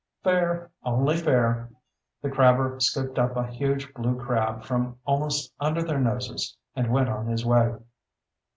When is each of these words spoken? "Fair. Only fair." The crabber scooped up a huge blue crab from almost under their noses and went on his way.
"Fair. 0.23 0.71
Only 0.83 1.15
fair." 1.17 1.69
The 2.23 2.31
crabber 2.31 2.79
scooped 2.79 3.19
up 3.19 3.35
a 3.37 3.45
huge 3.45 3.93
blue 3.93 4.17
crab 4.19 4.63
from 4.63 4.97
almost 5.05 5.53
under 5.59 5.83
their 5.83 5.99
noses 5.99 6.57
and 6.75 6.91
went 6.91 7.07
on 7.09 7.27
his 7.27 7.45
way. 7.45 7.75